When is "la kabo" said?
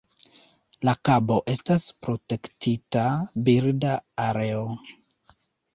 0.87-1.37